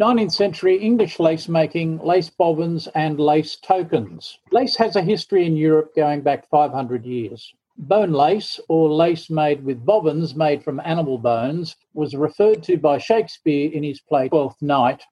[0.00, 4.38] 19th century English lace making, lace bobbins, and lace tokens.
[4.50, 7.52] Lace has a history in Europe going back 500 years.
[7.76, 12.96] Bone lace, or lace made with bobbins made from animal bones, was referred to by
[12.96, 15.02] Shakespeare in his play Twelfth Night,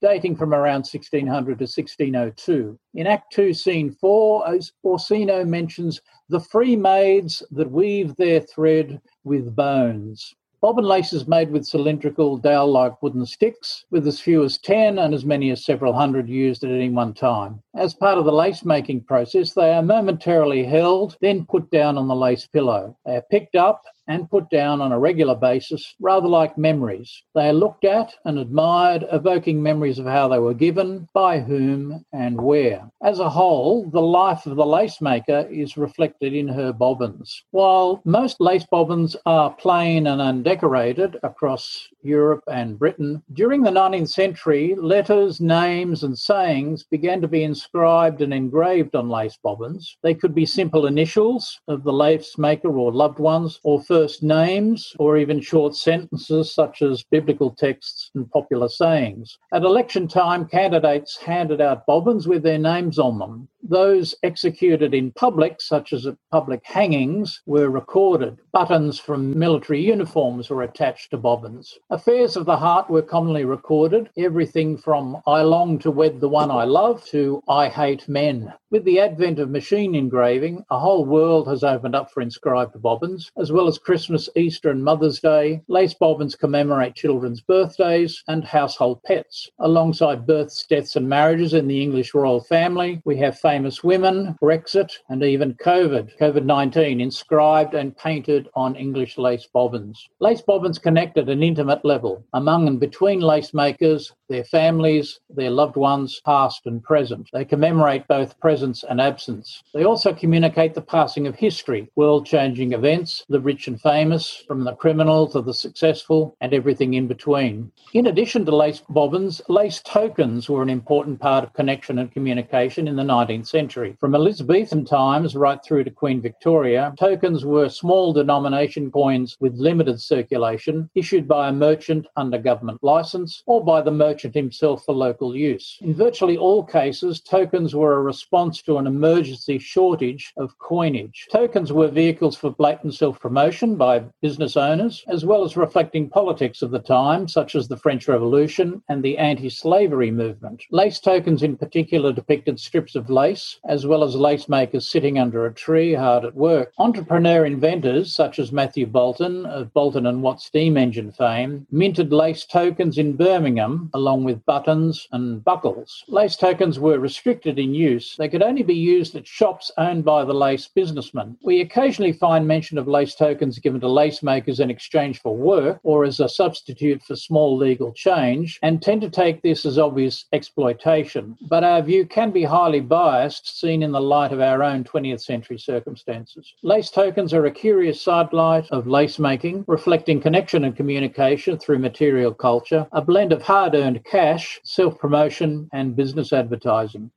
[0.00, 1.30] dating from around 1600
[1.60, 2.76] to 1602.
[2.94, 6.00] In Act 2, Scene 4, Orsino mentions
[6.30, 10.34] the free maids that weave their thread with bones.
[10.62, 14.96] Bobbin lace is made with cylindrical dowel like wooden sticks, with as few as 10
[14.96, 17.60] and as many as several hundred used at any one time.
[17.74, 22.06] As part of the lace making process, they are momentarily held, then put down on
[22.06, 22.96] the lace pillow.
[23.04, 27.22] They are picked up and put down on a regular basis, rather like memories.
[27.34, 32.04] They are looked at and admired, evoking memories of how they were given, by whom,
[32.12, 32.90] and where.
[33.02, 37.44] As a whole, the life of the lace maker is reflected in her bobbins.
[37.50, 44.10] While most lace bobbins are plain and undecorated across Europe and Britain, during the 19th
[44.10, 49.96] century, letters, names, and sayings began to be inscribed and engraved on lace bobbins.
[50.02, 54.96] They could be simple initials of the lace maker or loved ones, or first names,
[54.98, 59.36] or even short sentences such as biblical texts and popular sayings.
[59.52, 63.48] At election time, candidates handed out bobbins with their names on them.
[63.62, 68.38] Those executed in public, such as at public hangings, were recorded.
[68.52, 71.78] Buttons from military uniforms were attached to bobbins.
[71.90, 76.50] Affairs of the heart were commonly recorded, everything from I long to wed the one
[76.50, 78.52] I love to I hate men.
[78.70, 83.30] With the advent of machine engraving, a whole world has opened up for inscribed bobbins,
[83.38, 85.60] as well as Christmas, Easter, and Mother's Day.
[85.68, 89.48] Lace bobbins commemorate children's birthdays and household pets.
[89.58, 94.90] Alongside births, deaths, and marriages in the English royal family, we have famous women, Brexit,
[95.10, 100.08] and even COVID, COVID 19, inscribed and painted on English lace bobbins.
[100.20, 105.50] Lace bobbins connect at an intimate level among and between lace makers, their families, their
[105.50, 107.28] loved ones, past and present.
[107.32, 109.62] They commemorate both presence and absence.
[109.74, 114.64] They also communicate the passing of history, world changing events, the rich and famous, from
[114.64, 117.70] the criminal to the successful, and everything in between.
[117.92, 122.88] In addition to lace bobbins, lace tokens were an important part of connection and communication
[122.88, 123.96] in the 19th century.
[124.00, 130.00] From Elizabethan times right through to Queen Victoria, tokens were small denomination coins with limited
[130.00, 135.34] circulation issued by a merchant under government license or by the merchant himself for local
[135.34, 135.78] use.
[135.80, 141.26] In virtually all cases, tokens were a response to an emergency shortage of coinage.
[141.32, 146.62] Tokens were vehicles for blatant self promotion by business owners, as well as reflecting politics
[146.62, 150.62] of the time, such as the French Revolution and the anti slavery movement.
[150.70, 155.46] Lace tokens, in particular, depicted strips of lace, as well as lace makers sitting under
[155.46, 156.72] a tree hard at work.
[156.78, 162.44] Entrepreneur inventors, such as Matthew Boulton of Boulton and Watt steam engine fame, minted lace
[162.44, 166.04] tokens in Birmingham, along with buttons and buckles.
[166.08, 168.14] Lace tokens were restricted in use.
[168.16, 171.36] They could could only be used at shops owned by the lace businessman.
[171.44, 175.78] We occasionally find mention of lace tokens given to lace makers in exchange for work
[175.84, 180.24] or as a substitute for small legal change and tend to take this as obvious
[180.32, 181.36] exploitation.
[181.48, 185.20] But our view can be highly biased, seen in the light of our own 20th
[185.20, 186.52] century circumstances.
[186.64, 192.34] Lace tokens are a curious sidelight of lace making, reflecting connection and communication through material
[192.34, 197.12] culture, a blend of hard earned cash, self promotion, and business advertising.